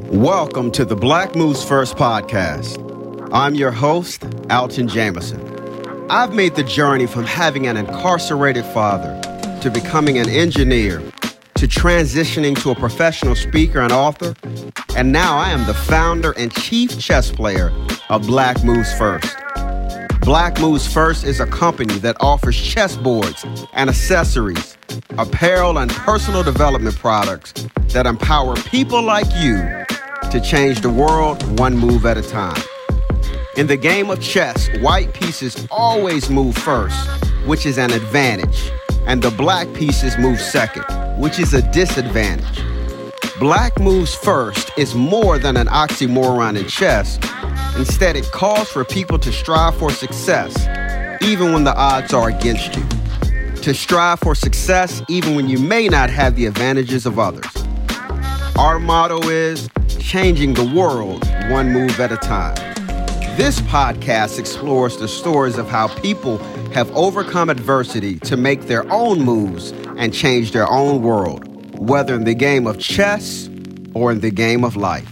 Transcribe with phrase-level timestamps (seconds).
[0.00, 3.30] Welcome to the Black Moves First podcast.
[3.32, 5.40] I'm your host, Alton Jameson.
[6.10, 9.20] I've made the journey from having an incarcerated father
[9.62, 10.98] to becoming an engineer
[11.54, 14.34] to transitioning to a professional speaker and author,
[14.96, 17.70] and now I am the founder and chief chess player
[18.08, 19.36] of Black Moves First.
[20.22, 24.76] Black Moves First is a company that offers chessboards and accessories,
[25.18, 27.52] apparel, and personal development products
[27.92, 29.83] that empower people like you
[30.34, 32.60] to change the world one move at a time.
[33.56, 37.08] In the game of chess, white pieces always move first,
[37.46, 38.70] which is an advantage,
[39.06, 40.84] and the black pieces move second,
[41.18, 42.62] which is a disadvantage.
[43.38, 47.18] Black moves first is more than an oxymoron in chess
[47.76, 50.54] Instead, it calls for people to strive for success,
[51.20, 52.84] even when the odds are against you.
[53.62, 57.50] To strive for success, even when you may not have the advantages of others.
[58.56, 59.68] Our motto is
[60.04, 62.54] changing the world one move at a time.
[63.38, 66.36] This podcast explores the stories of how people
[66.74, 72.24] have overcome adversity to make their own moves and change their own world, whether in
[72.24, 73.48] the game of chess
[73.94, 75.10] or in the game of life.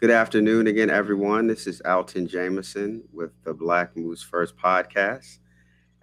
[0.00, 1.46] Good afternoon again, everyone.
[1.46, 5.40] This is Alton Jameson with the Black Moves First podcast.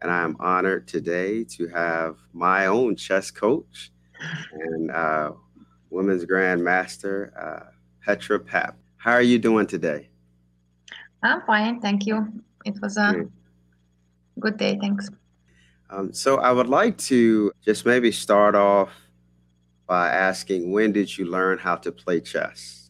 [0.04, 3.92] And I'm honored today to have my own chess coach
[4.54, 5.32] and uh,
[5.94, 7.66] women's grandmaster, uh,
[8.04, 8.74] Petra Papp.
[8.98, 10.10] How are you doing today?
[11.22, 11.80] I'm fine.
[11.80, 12.28] Thank you.
[12.66, 13.32] It was a good,
[14.40, 14.78] good day.
[14.82, 15.10] Thanks.
[15.90, 18.90] Um, so I would like to just maybe start off
[19.86, 22.90] by asking when did you learn how to play chess?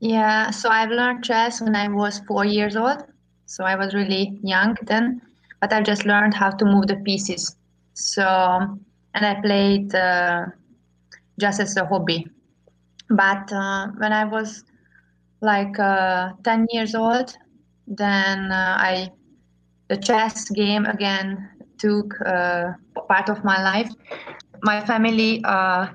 [0.00, 3.04] Yeah, so I've learned chess when I was four years old.
[3.44, 5.20] So I was really young then,
[5.60, 7.56] but I just learned how to move the pieces.
[7.94, 8.22] So,
[9.14, 10.46] and I played uh,
[11.40, 12.26] just as a hobby.
[13.08, 14.64] But uh, when I was
[15.40, 17.34] like uh, 10 years old,
[17.86, 19.10] then uh, I,
[19.88, 22.72] the chess game again took uh,
[23.08, 23.90] part of my life.
[24.62, 25.88] My family uh,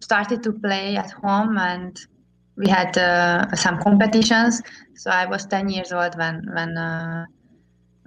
[0.00, 1.98] started to play at home and
[2.56, 4.60] we had uh, some competitions.
[4.96, 6.74] So I was 10 years old when when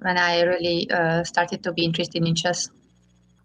[0.02, 0.88] when I really
[1.24, 2.70] started to be interested in chess.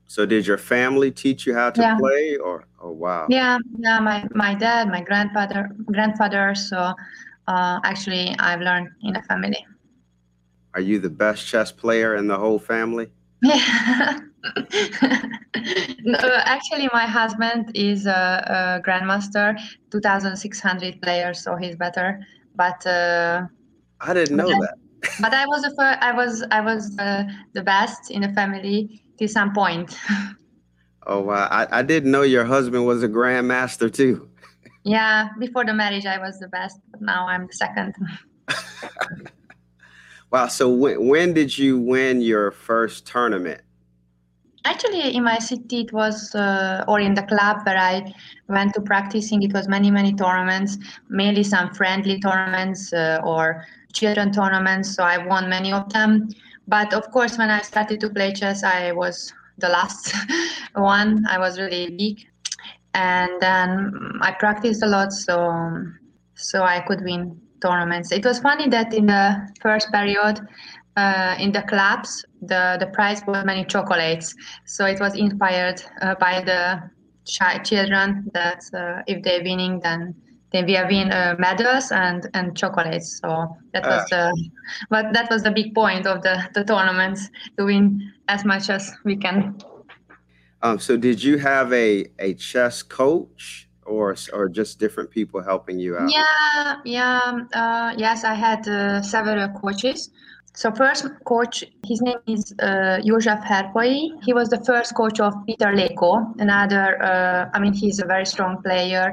[0.06, 1.96] So did your family teach you how to yeah.
[1.98, 3.26] play, or oh wow?
[3.28, 4.00] Yeah, yeah.
[4.00, 6.54] My my dad, my grandfather, grandfather.
[6.54, 6.94] So
[7.48, 9.66] uh, actually, I've learned in a family.
[10.74, 13.08] Are you the best chess player in the whole family?
[13.42, 14.20] Yeah.
[16.04, 19.58] no, actually, my husband is a, a, grandmaster,
[19.90, 22.20] 2,600 players, so he's better.
[22.54, 23.46] But uh,
[24.00, 24.74] I didn't know that.
[25.20, 29.02] But I was the first, I was I was the, the best in the family
[29.18, 29.96] to some point.
[31.06, 31.48] oh wow!
[31.50, 34.28] I, I didn't know your husband was a grandmaster too.
[34.84, 37.94] yeah, before the marriage, I was the best, but now I'm the second.
[40.30, 40.48] wow!
[40.48, 43.62] So when when did you win your first tournament?
[44.64, 48.14] Actually, in my city, it was, uh, or in the club where I
[48.48, 54.32] went to practicing, it was many, many tournaments, mainly some friendly tournaments uh, or children
[54.32, 54.94] tournaments.
[54.94, 56.28] So I won many of them.
[56.66, 60.14] But of course, when I started to play chess, I was the last
[60.74, 61.26] one.
[61.28, 62.26] I was really weak.
[62.94, 65.84] And then I practiced a lot, so
[66.36, 68.12] so I could win tournaments.
[68.12, 70.40] It was funny that in the first period,
[70.96, 74.34] uh, in the clubs, the, the prize was many chocolates.
[74.64, 76.90] So it was inspired uh, by the
[77.24, 80.14] children that uh, if they're winning, then
[80.52, 83.18] then we win uh, medals and, and chocolates.
[83.20, 84.30] So that was ah.
[84.30, 84.50] the,
[84.88, 87.28] but that was the big point of the, the tournaments
[87.58, 89.58] to win as much as we can.
[90.62, 95.78] Um, so did you have a, a chess coach or or just different people helping
[95.78, 96.10] you out?
[96.10, 98.24] Yeah, yeah, uh, yes.
[98.24, 100.10] I had uh, several coaches.
[100.56, 104.10] So first coach, his name is uh, József Herpoi.
[104.22, 107.02] He was the first coach of Peter Leko, another.
[107.02, 109.12] Uh, I mean, he's a very strong player,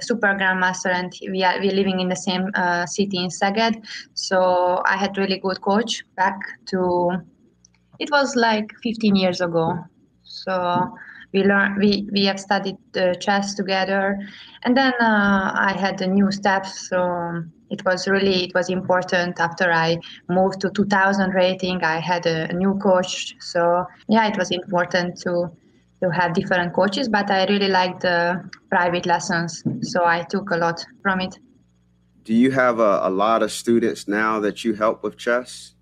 [0.00, 3.84] super grandmaster, and we are we're living in the same uh, city in Szeged.
[4.14, 6.38] So I had really good coach back
[6.70, 7.10] to.
[7.98, 9.84] It was like 15 years ago.
[10.22, 10.94] So
[11.32, 12.76] we learned we we have studied
[13.20, 14.18] chess together,
[14.64, 16.88] and then uh, I had the new steps.
[16.88, 19.96] So it was really it was important after i
[20.28, 23.34] moved to 2000 rating i had a, a new coach.
[23.40, 25.50] So yeah it was important to
[26.02, 30.56] to have different coaches but i really liked the private lessons so i took a
[30.56, 31.38] lot from it.
[32.24, 35.74] Do you have a, a lot of students now that you help with chess?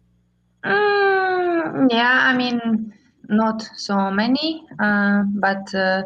[0.65, 2.93] Mm, yeah i mean
[3.29, 6.03] not so many uh, but uh,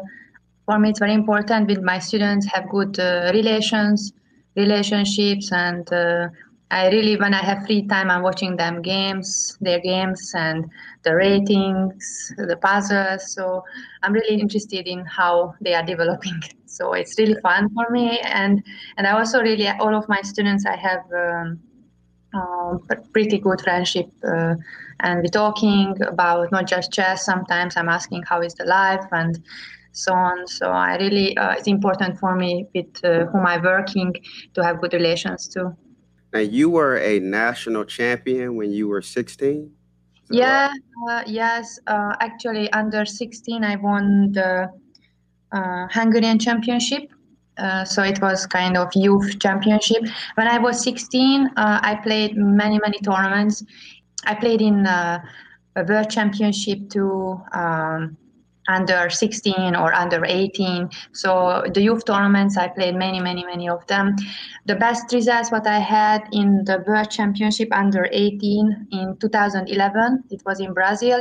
[0.65, 4.13] for me it's very important with my students have good uh, relations
[4.55, 6.27] relationships and uh,
[6.71, 10.69] i really when i have free time i'm watching them games their games and
[11.03, 13.33] the ratings the puzzles.
[13.33, 13.63] So
[14.01, 16.41] i'm really interested in how they are developing.
[16.73, 18.63] So it's really fun for me and
[18.97, 21.59] and i also really all of my students i have um,
[22.33, 22.81] um,
[23.13, 24.55] pretty good friendship uh,
[25.03, 29.43] and we're talking about not just chess sometimes i'm asking how is the life and
[29.91, 34.13] so on so i really uh, it's important for me with uh, whom i'm working
[34.53, 35.75] to have good relations too
[36.33, 39.71] now you were a national champion when you were 16
[40.31, 41.19] yeah right?
[41.19, 44.67] Uh, yes uh, actually under 16 i won the
[45.51, 47.11] uh, hungarian championship
[47.57, 50.03] uh, so it was kind of youth championship.
[50.35, 53.63] When I was 16, uh, I played many many tournaments.
[54.25, 55.23] I played in a
[55.87, 58.17] world championship to um,
[58.67, 60.89] under 16 or under 18.
[61.11, 64.15] So the youth tournaments, I played many many many of them.
[64.65, 70.23] The best results what I had in the world championship under 18 in 2011.
[70.29, 71.19] It was in Brazil.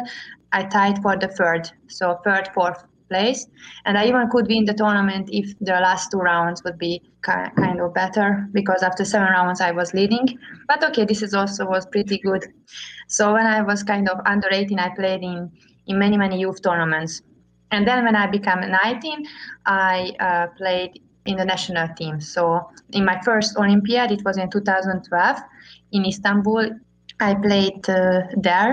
[0.52, 3.46] I tied for the third, so third, fourth, place.
[3.84, 7.80] And I even could win the tournament if the last two rounds would be kind
[7.80, 10.26] of better because after seven rounds I was leading.
[10.68, 12.42] But okay, this is also was pretty good.
[13.08, 15.50] So when I was kind of under 18, I played in
[15.86, 17.22] in many many youth tournaments.
[17.72, 19.26] And then when I became 19,
[19.66, 20.92] I uh, played
[21.24, 22.20] in the national team.
[22.20, 25.38] So in my first Olympiad, it was in 2012
[25.92, 26.70] in Istanbul.
[27.20, 28.72] I played uh, there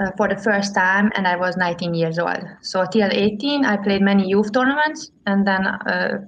[0.00, 2.42] uh, for the first time and I was 19 years old.
[2.62, 6.18] So till 18, I played many youth tournaments, and then uh,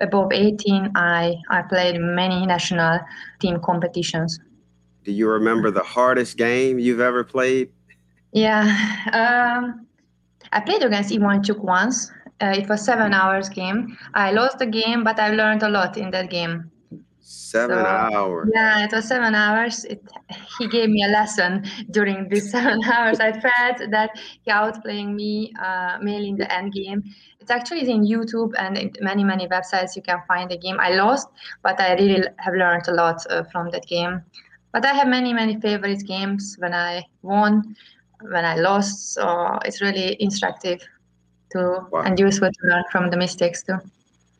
[0.00, 3.00] above 18, I, I played many national
[3.40, 4.38] team competitions.
[5.04, 7.70] Do you remember the hardest game you've ever played?
[8.32, 8.64] Yeah,
[9.12, 9.86] um,
[10.52, 12.10] I played against Ivanchuk once.
[12.40, 13.96] Uh, it was seven hours game.
[14.14, 16.70] I lost the game, but I learned a lot in that game.
[17.26, 18.50] Seven so, hours.
[18.54, 19.86] Yeah, it was seven hours.
[19.86, 20.06] It,
[20.58, 23.18] he gave me a lesson during these seven hours.
[23.18, 24.10] I felt that
[24.42, 27.02] he outplaying me uh, mainly in the end game.
[27.40, 30.78] It's actually in YouTube and many many websites you can find the game.
[30.78, 31.28] I lost,
[31.62, 34.22] but I really have learned a lot uh, from that game.
[34.72, 37.74] But I have many many favorite games when I won,
[38.20, 39.14] when I lost.
[39.14, 40.82] So it's really instructive
[41.52, 42.02] to wow.
[42.02, 43.78] and useful to learn from the mistakes too.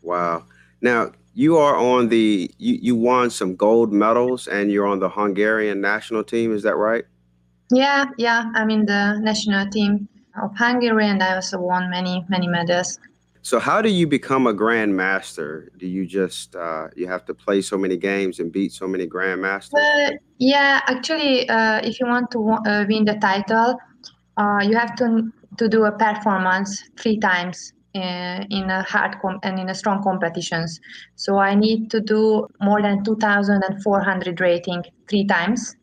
[0.03, 0.45] Wow.
[0.83, 5.09] Now, you are on the you, you won some gold medals and you're on the
[5.09, 7.05] Hungarian national team, is that right?
[7.71, 8.51] Yeah, yeah.
[8.55, 10.09] I'm in the national team
[10.41, 12.99] of Hungary and I also won many, many medals.
[13.43, 15.69] So how do you become a grandmaster?
[15.77, 19.07] Do you just uh, you have to play so many games and beat so many
[19.07, 19.75] grandmasters?
[19.77, 23.77] Uh, yeah, actually, uh, if you want to uh, win the title,
[24.39, 29.59] uh, you have to to do a performance three times in a hard com- and
[29.59, 30.81] in a strong competitions.
[31.17, 35.77] So I need to do more than 2,400 rating three times.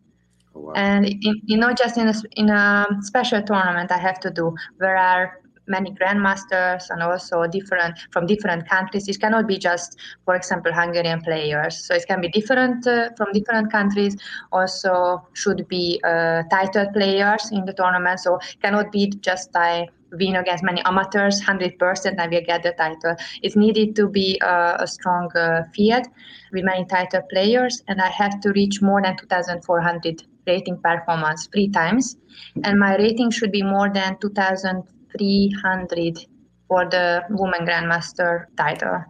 [0.53, 0.73] Oh, wow.
[0.75, 4.53] And in, in, not just in a, in a special tournament I have to do
[4.79, 9.07] There are many grandmasters and also different from different countries.
[9.07, 11.85] It cannot be just, for example, Hungarian players.
[11.85, 14.17] So it can be different uh, from different countries.
[14.51, 18.19] Also, should be uh, title players in the tournament.
[18.19, 23.15] So cannot be just I win against many amateurs, 100%, I will get the title.
[23.41, 26.05] It needed to be a, a strong uh, field
[26.51, 31.69] with many title players, and I have to reach more than 2,400 rating performance three
[31.69, 32.17] times.
[32.63, 36.25] And my rating should be more than 2,300
[36.67, 39.03] for the Woman Grandmaster title.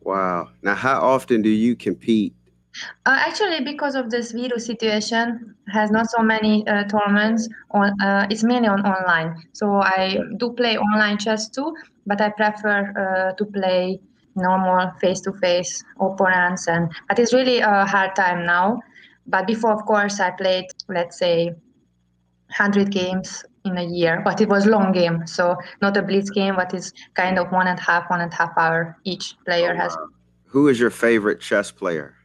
[0.00, 0.50] Wow.
[0.62, 2.34] Now, how often do you compete
[3.06, 7.48] uh, actually, because of this virus situation, has not so many uh, tournaments.
[7.72, 9.42] On uh, it's mainly on online.
[9.52, 11.74] So I do play online chess too,
[12.06, 14.00] but I prefer uh, to play
[14.34, 16.66] normal face-to-face opponents.
[16.68, 18.80] And but it's really a hard time now.
[19.26, 24.48] But before, of course, I played let's say 100 games in a year, but it
[24.48, 27.82] was long game, so not a blitz game, but it's kind of one and a
[27.82, 29.96] half, one and a half hour each player oh, has.
[30.46, 32.16] Who is your favorite chess player?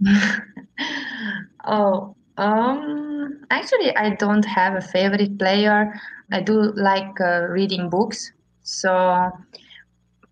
[1.64, 5.92] oh, um, actually, I don't have a favorite player.
[6.32, 8.32] I do like uh, reading books.
[8.62, 9.30] So,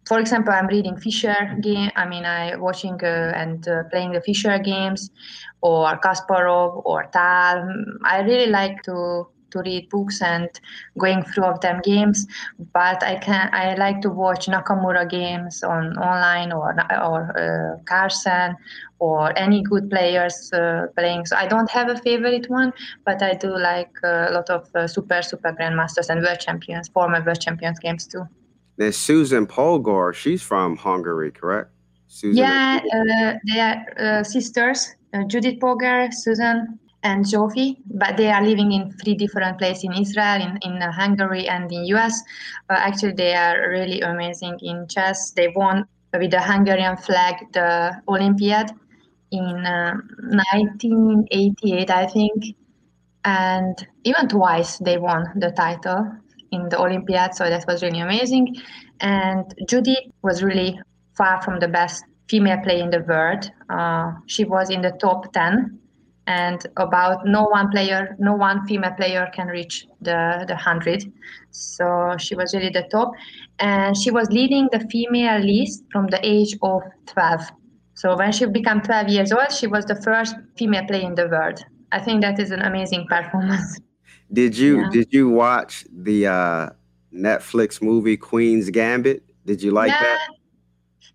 [0.06, 1.90] for example, I'm reading Fischer game.
[1.96, 5.10] I mean, I watching uh, and uh, playing the Fischer games,
[5.62, 7.68] or Kasparov or Tal.
[8.04, 10.48] I really like to to read books and
[10.98, 12.26] going through of them games
[12.72, 18.56] but i can i like to watch nakamura games on online or or uh, carlsen
[18.98, 22.72] or any good players uh, playing so i don't have a favorite one
[23.04, 27.22] but i do like a lot of uh, super super grandmasters and world champions former
[27.24, 28.26] world champions games too
[28.76, 30.14] There's Susan Polgar.
[30.14, 31.70] She's from Hungary, correct?
[32.08, 38.30] Susan yeah, uh, they are uh, sisters, uh, Judith Polgar, Susan, and Zsófi, but they
[38.30, 42.22] are living in three different places in Israel, in, in uh, Hungary, and in US.
[42.68, 45.32] Uh, actually, they are really amazing in chess.
[45.32, 48.72] They won with the Hungarian flag the Olympiad
[49.30, 52.56] in 1988, I think,
[53.24, 56.12] and even twice they won the title
[56.52, 58.56] in the Olympiad, so that was really amazing.
[59.00, 60.80] And Judy was really
[61.16, 63.50] far from the best female player in the world.
[63.68, 65.78] Uh, she was in the top 10,
[66.26, 71.12] and about no one player, no one female player can reach the, the 100.
[71.50, 73.12] So she was really the top.
[73.58, 77.50] And she was leading the female list from the age of 12.
[77.96, 81.28] So when she became 12 years old, she was the first female player in the
[81.28, 81.64] world.
[81.92, 83.80] I think that is an amazing performance.
[84.32, 84.90] Did you yeah.
[84.90, 86.70] did you watch the uh,
[87.14, 89.22] Netflix movie Queen's Gambit?
[89.46, 90.02] Did you like yeah.
[90.02, 90.28] that?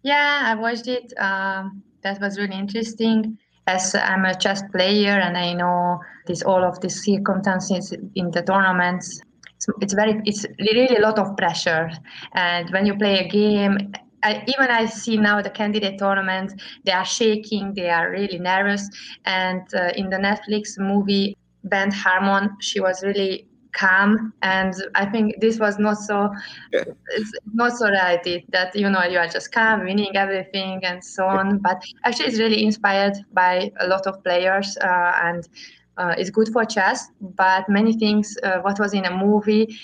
[0.01, 1.11] Yeah, I watched it.
[1.19, 3.37] Um, that was really interesting.
[3.67, 8.43] As I'm a chess player and I know this all of these circumstances in the
[8.43, 9.19] tournaments,
[9.55, 11.91] it's, it's very it's really a lot of pressure.
[12.33, 13.91] And when you play a game,
[14.23, 18.89] I, even I see now the candidate tournament, they are shaking, they are really nervous.
[19.25, 25.39] And uh, in the Netflix movie, Beth Harmon, she was really calm and i think
[25.39, 26.29] this was not so
[26.71, 26.83] yeah.
[27.15, 31.25] it's not so reality that you know you are just calm winning everything and so
[31.25, 35.47] on but actually it's really inspired by a lot of players uh, and
[35.97, 39.77] uh, it's good for chess but many things uh, what was in a movie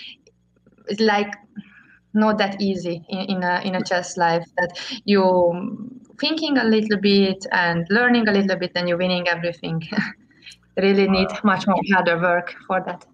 [0.89, 1.33] is like
[2.17, 4.71] not that easy in, in a in a chess life that
[5.05, 5.23] you
[6.19, 9.81] thinking a little bit and learning a little bit and you're winning everything
[10.77, 13.05] really need much more harder work for that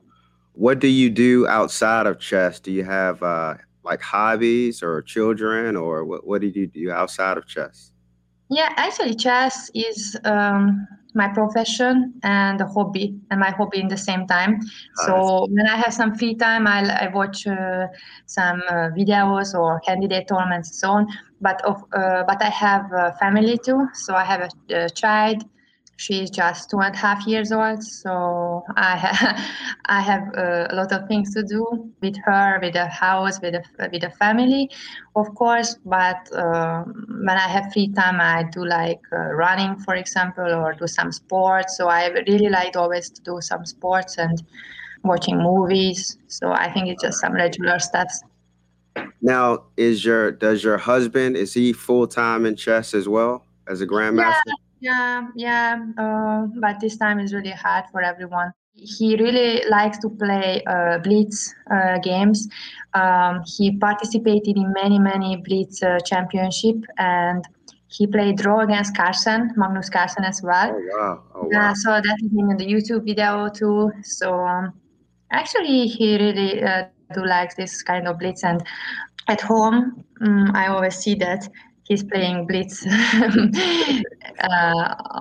[0.54, 2.60] what do you do outside of chess?
[2.60, 7.38] Do you have uh, like hobbies or children, or what, what do you do outside
[7.38, 7.92] of chess?
[8.54, 13.98] Yeah, actually, chess is um, my profession and a hobby, and my hobby in the
[13.98, 14.60] same time.
[15.06, 17.88] So when I have some free time, I'll, I watch uh,
[18.28, 21.08] some uh, videos or candidate tournaments and so on.
[21.42, 23.88] But of uh, but I have a family too.
[23.96, 25.44] So I have a, a child
[25.98, 30.76] she's just two and a half years old so i ha- i have uh, a
[30.76, 34.70] lot of things to do with her with the house with the with the family
[35.16, 39.96] of course but uh, when i have free time i do like uh, running for
[39.96, 41.78] example or do some sports.
[41.78, 44.42] So i really like always to do some sports and
[45.04, 46.18] watching movies.
[46.28, 48.12] So i think it's just some regular stuff.
[49.22, 53.88] Now is your does your husband is he full-time in chess as well as a
[53.88, 54.42] grandmaster?
[54.48, 58.52] Yeah yeah, yeah, uh, but this time is really hard for everyone.
[58.74, 62.50] He really likes to play uh, Blitz uh, games.
[62.94, 67.48] Um, he participated in many, many Blitz uh, championship, and
[67.88, 70.76] he played draw against Carlsen, Magnus Carlsen as well.
[70.76, 71.24] Oh wow!
[71.36, 71.74] Oh, wow.
[71.76, 73.92] so that is in the YouTube video too.
[74.02, 74.74] So um,
[75.32, 78.62] actually, he really uh, do like this kind of Blitz, and
[79.30, 81.48] at home, um, I always see that
[81.84, 82.96] he's playing Blitz uh,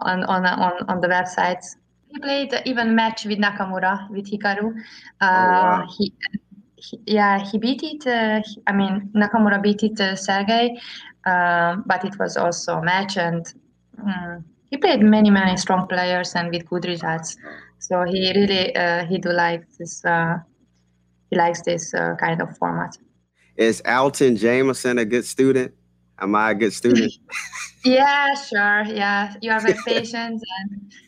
[0.02, 1.76] on, on, on, on the websites.
[2.08, 4.74] He played even match with Nakamura, with Hikaru.
[5.20, 5.88] Uh, oh, wow.
[5.96, 6.12] he,
[6.76, 8.06] he, yeah, he beat it.
[8.06, 10.78] Uh, he, I mean, Nakamura beat it, uh, Sergey,
[11.26, 13.46] um, but it was also a match, and
[13.98, 17.36] um, he played many, many strong players and with good results.
[17.78, 20.04] So he really uh, he do like this.
[20.04, 20.38] Uh,
[21.30, 22.96] he likes this uh, kind of format.
[23.56, 25.72] Is Alton Jameson a good student?
[26.18, 27.12] Am I a good student?
[27.84, 28.82] yeah, sure.
[28.84, 30.40] Yeah, you are very patient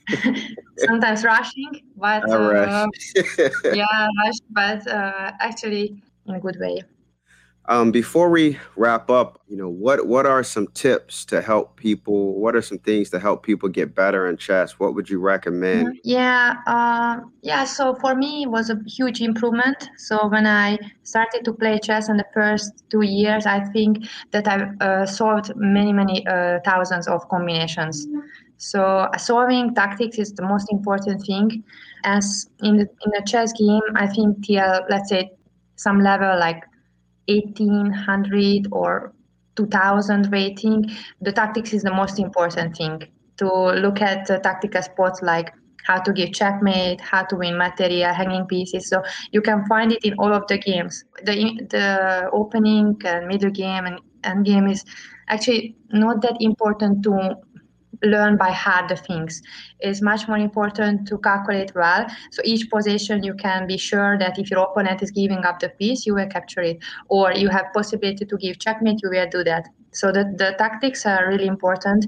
[0.08, 0.38] and
[0.78, 2.88] sometimes rushing, but uh, rush.
[3.72, 6.82] yeah, rush, but uh, actually in a good way.
[7.66, 12.34] Um, before we wrap up, you know, what what are some tips to help people?
[12.34, 14.78] What are some things to help people get better in chess?
[14.78, 15.88] What would you recommend?
[15.88, 15.98] Mm-hmm.
[16.04, 17.64] Yeah, uh, yeah.
[17.64, 19.88] So for me, it was a huge improvement.
[19.96, 24.46] So when I started to play chess in the first two years, I think that
[24.46, 28.06] I uh, solved many, many uh, thousands of combinations.
[28.58, 31.64] So solving tactics is the most important thing.
[32.04, 35.30] As in the, in a chess game, I think till let's say
[35.76, 36.62] some level like
[37.28, 39.12] 1800 or
[39.56, 40.90] 2000 rating,
[41.20, 43.02] the tactics is the most important thing.
[43.38, 45.52] To look at the tactical spots like
[45.84, 48.88] how to give checkmate, how to win material, hanging pieces.
[48.88, 49.02] So
[49.32, 51.04] you can find it in all of the games.
[51.24, 51.34] The
[51.70, 54.84] the opening and middle game and end game is
[55.28, 57.36] actually not that important to
[58.02, 59.42] learn by heart the things.
[59.80, 62.06] It's much more important to calculate well.
[62.30, 65.68] So each position you can be sure that if your opponent is giving up the
[65.68, 69.44] piece, you will capture it, or you have possibility to give checkmate, you will do
[69.44, 69.68] that.
[69.92, 72.06] So the, the tactics are really important.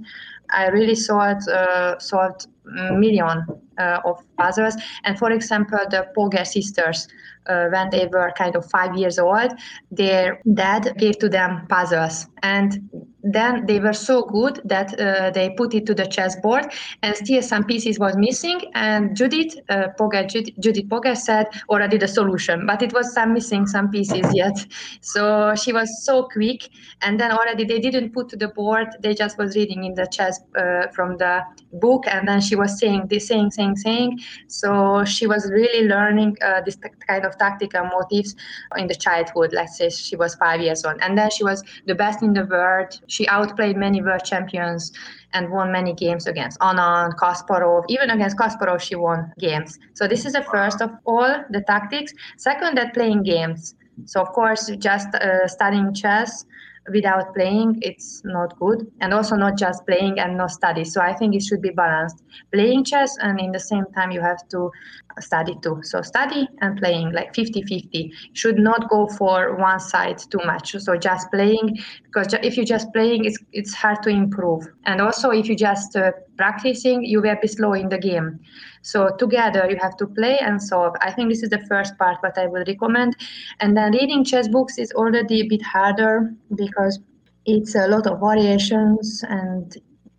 [0.50, 3.44] I really solved uh, solved million
[3.78, 4.76] uh, of puzzles.
[5.04, 7.08] And for example, the Polgar sisters,
[7.46, 9.52] uh, when they were kind of five years old,
[9.90, 12.90] their dad gave to them puzzles, and
[13.22, 17.42] then they were so good that uh, they put it to the chessboard, and still
[17.42, 18.60] some pieces was missing.
[18.74, 23.32] And Judith uh, Polgar, Judith, Judith Polgar said already the solution, but it was some
[23.32, 24.56] missing some pieces yet.
[25.00, 26.68] So she was so quick,
[27.02, 30.06] and then already they didn't put to the board; they just was reading in the
[30.06, 31.42] chess uh, from the
[31.72, 34.20] book, and then she was saying saying, saying, saying.
[34.46, 36.76] So she was really learning uh, this
[37.08, 38.36] kind of tactical motives
[38.76, 39.52] in the childhood.
[39.52, 42.44] Let's say she was five years old, and then she was the best in the
[42.44, 43.00] world.
[43.08, 44.92] She outplayed many world champions
[45.32, 47.84] and won many games against Anand, Kasparov.
[47.88, 49.78] Even against Kasparov, she won games.
[49.94, 52.12] So this is the first of all the tactics.
[52.36, 53.74] Second, that playing games.
[54.04, 56.44] So of course, just uh, studying chess
[56.92, 58.86] without playing it's not good.
[59.00, 60.84] And also not just playing and not study.
[60.84, 62.22] So i think it should be balanced.
[62.52, 64.70] Playing chess and in the same time you have to
[65.20, 65.80] study too.
[65.82, 70.76] So study and playing like 50 50 should not go for one side too much.
[70.78, 74.66] So just playing because if you're just playing it's, it's hard to improve.
[74.84, 78.40] And also if you just uh, practicing you will be slow in the game.
[78.82, 80.94] So together you have to play and solve.
[81.00, 83.16] I think this is the first part what I would recommend.
[83.60, 86.98] And then reading chess books is already a bit harder because
[87.46, 89.76] it's a lot of variations and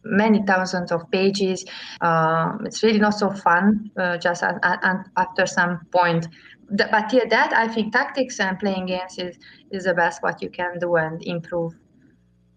[0.09, 1.65] many thousands of pages.
[2.01, 6.27] Uh, it's really not so fun uh, just after some point.
[6.69, 9.37] But yeah, that I think tactics and playing games is,
[9.71, 11.73] is the best what you can do and improve.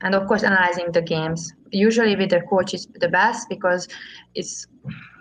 [0.02, 1.52] And of course, analyzing the games.
[1.72, 3.86] Usually with the coach is the best because
[4.34, 4.66] it's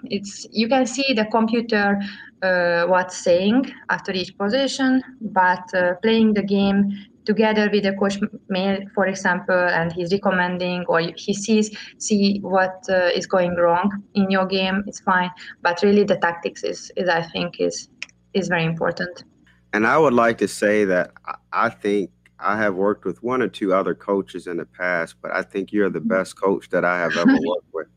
[0.05, 1.99] it's you can see the computer
[2.41, 6.91] uh, what's saying after each position, but uh, playing the game
[7.29, 8.17] together with the coach
[8.49, 11.67] mail, for example, and he's recommending or he sees
[11.99, 15.29] see what uh, is going wrong in your game, it's fine.
[15.61, 17.87] But really, the tactics is, is I think is
[18.33, 19.23] is very important.
[19.73, 21.11] And I would like to say that
[21.53, 25.31] I think I have worked with one or two other coaches in the past, but
[25.31, 27.87] I think you're the best coach that I have ever worked with.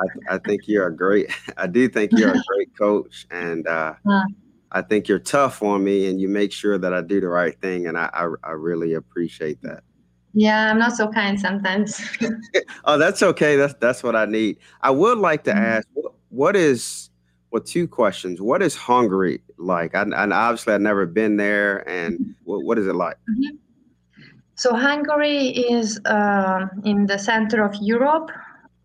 [0.00, 1.26] I, I, think you're a great.
[1.56, 3.94] I do think you're a great coach, and uh,
[4.72, 7.58] I think you're tough on me, and you make sure that I do the right
[7.60, 9.82] thing, and I I, I really appreciate that.
[10.32, 12.00] Yeah, I'm not so kind sometimes.
[12.84, 13.56] oh, that's okay.
[13.56, 14.58] That's that's what I need.
[14.82, 15.64] I would like to mm-hmm.
[15.64, 17.10] ask, what, what is
[17.50, 18.40] well, two questions.
[18.40, 19.94] What is Hungary like?
[19.94, 21.88] I, and obviously, I've never been there.
[21.88, 22.30] And mm-hmm.
[22.44, 23.16] what, what is it like?
[23.30, 23.56] Mm-hmm.
[24.56, 28.30] So Hungary is uh, in the center of Europe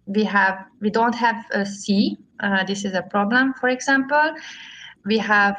[0.06, 2.18] we have we don't have a sea.
[2.40, 3.54] Uh, this is a problem.
[3.54, 4.34] For example,
[5.06, 5.56] we have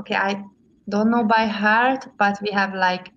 [0.00, 0.42] okay, I
[0.88, 3.10] don't know by heart, but we have like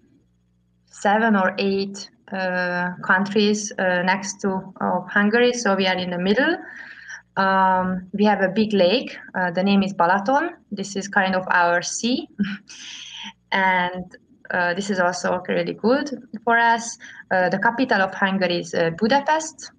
[0.85, 4.73] seven or eight uh, countries uh, next to
[5.09, 6.57] Hungary, so we are in the middle.
[7.37, 9.17] Um, we have a big lake.
[9.35, 10.49] Uh, the name is Balaton.
[10.71, 12.27] This is kind of our sea,
[13.51, 14.15] and
[14.51, 16.09] uh, this is also really good
[16.43, 16.97] for us.
[17.31, 19.71] Uh, the capital of Hungary is Budapest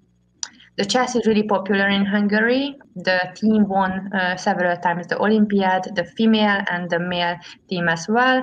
[0.81, 2.75] the chess is really popular in Hungary.
[2.97, 7.37] The team won uh, several times the Olympiad, the female and the male
[7.69, 8.43] team as well.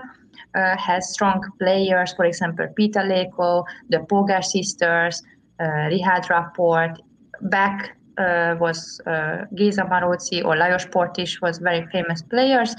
[0.54, 5.24] Uh, has strong players, for example, Peter Leko, the Polgar sisters,
[5.60, 6.94] uh, Richard Rapport.
[7.42, 12.76] Back uh, was uh, Géza Maróczy or Lajos Portisch was very famous players.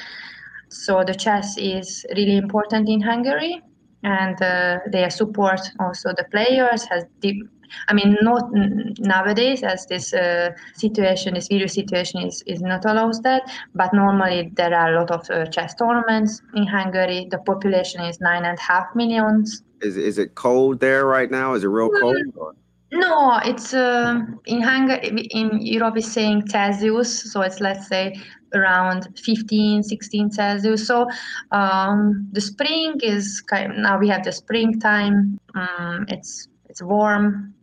[0.68, 3.61] So the chess is really important in Hungary
[4.05, 7.42] and uh, they support also the players has deep
[7.89, 13.21] I mean, not nowadays, as this uh, situation, this virus situation is, is not allows
[13.23, 13.43] that,
[13.75, 17.29] but normally there are a lot of uh, chess tournaments in Hungary.
[17.31, 19.63] The population is nine and a half millions.
[19.81, 21.55] Is, is it cold there right now?
[21.55, 22.17] Is it real cold?
[22.37, 22.55] Or?
[22.91, 28.19] No, it's uh, in Hungary, in Europe is saying Celsius, so it's let's say
[28.55, 30.87] around 15, 16 Celsius.
[30.87, 31.07] So
[31.51, 35.39] um, the spring is kind of, now we have the springtime.
[35.55, 37.55] Um, it's it's warm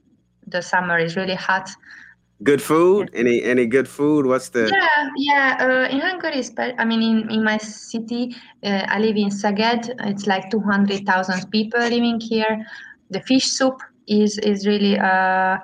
[0.48, 1.70] the summer is really hot.
[2.44, 3.10] Good food?
[3.14, 4.26] Any any good food?
[4.26, 4.70] What's the?
[4.70, 5.58] Yeah, yeah.
[5.60, 6.44] Uh, in Hungary,
[6.78, 9.90] I mean, in, in my city, uh, I live in Szeged.
[10.00, 12.66] It's like two hundred thousand people living here.
[13.10, 15.58] The fish soup is is really uh,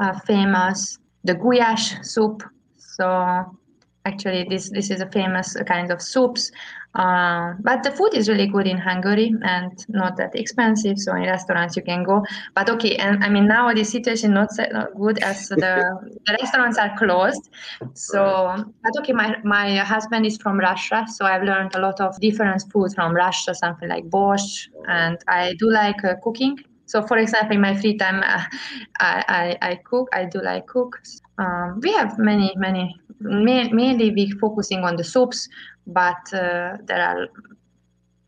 [0.00, 0.98] uh, famous.
[1.24, 2.42] The guyash soup.
[2.78, 3.58] So
[4.06, 6.50] actually, this this is a famous kind of soups.
[6.94, 10.98] Uh, but the food is really good in Hungary and not that expensive.
[10.98, 12.24] So in restaurants you can go.
[12.54, 15.56] But okay, and I mean now the situation not not good as the,
[16.26, 17.48] the restaurants are closed.
[17.94, 22.18] So but okay, my my husband is from Russia, so I've learned a lot of
[22.20, 26.58] different food from Russia, something like borscht, and I do like uh, cooking.
[26.86, 28.42] So for example, in my free time, uh,
[28.98, 30.08] I, I, I cook.
[30.12, 31.00] I do like cook.
[31.38, 35.48] Um, we have many many mainly we focusing on the soups
[35.92, 37.28] but uh, there are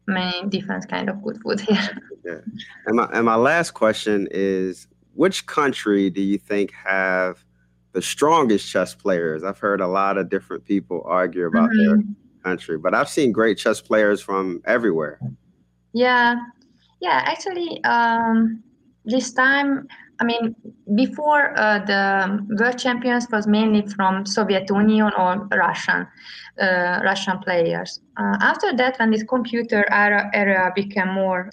[0.07, 1.89] many different kind of good food here.
[2.25, 2.39] Yeah.
[2.87, 7.45] And my and my last question is, which country do you think have
[7.95, 9.43] the strongest chess players?
[9.43, 11.97] I've heard a lot of different people argue about mm-hmm.
[11.97, 12.05] their
[12.45, 15.19] country, but I've seen great chess players from everywhere.
[15.93, 16.37] Yeah,
[17.01, 17.23] yeah.
[17.25, 18.63] Actually, um,
[19.05, 19.89] this time
[20.23, 20.55] I mean,
[20.95, 26.07] before uh, the world champions was mainly from Soviet Union or Russian,
[26.61, 27.99] uh, Russian players.
[28.17, 31.51] Uh, after that, when this computer era, era became more,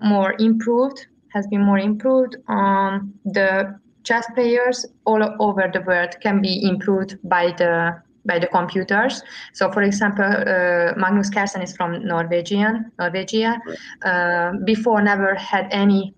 [0.00, 6.42] more improved, has been more improved, um, the chess players all over the world can
[6.42, 9.22] be improved by the by the computers.
[9.54, 13.58] So, for example, uh, Magnus Carlsen is from Norwegian, Norwegia.
[14.04, 16.14] Uh, before, never had any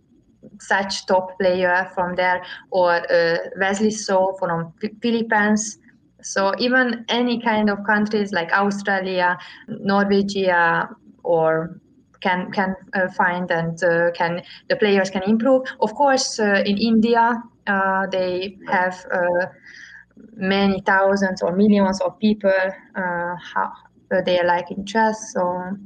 [0.60, 4.72] such top player from there, or uh, Wesley So from
[5.02, 5.78] Philippines.
[6.22, 10.88] So even any kind of countries like Australia, Norwegia,
[11.22, 11.80] or
[12.20, 15.62] can can uh, find and uh, can the players can improve.
[15.80, 19.46] Of course, uh, in India uh, they have uh,
[20.34, 22.52] many thousands or millions of people
[22.94, 23.72] how
[24.24, 25.32] they are like in chess.
[25.32, 25.76] So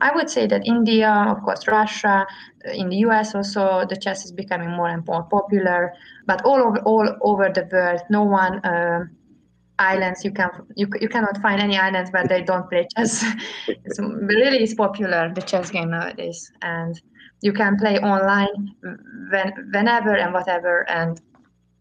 [0.00, 2.26] I would say that India, of course, Russia,
[2.66, 5.94] uh, in the US also, the chess is becoming more and more popular.
[6.26, 9.04] But all over, all over the world, no one uh,
[9.78, 13.24] islands you can you, you cannot find any islands where they don't play chess.
[13.68, 17.00] it's really is popular the chess game nowadays, and
[17.40, 18.74] you can play online
[19.30, 21.20] when, whenever and whatever and